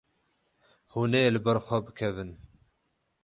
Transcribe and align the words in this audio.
Hûn 0.93 1.11
ê 1.19 1.21
li 1.33 1.39
ber 1.45 1.57
xwe 1.65 1.77
bikevin. 1.85 2.31